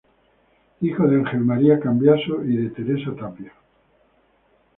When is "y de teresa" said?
2.43-3.15